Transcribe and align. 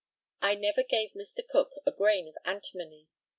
I 0.41 0.55
never 0.55 0.81
gave 0.81 1.11
Mr. 1.11 1.47
Cook 1.47 1.73
a 1.85 1.91
grain 1.91 2.27
of 2.27 2.33
antimony. 2.43 3.07